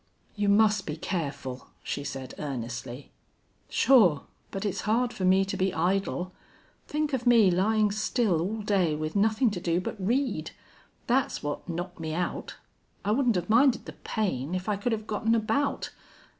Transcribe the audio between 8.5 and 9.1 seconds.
day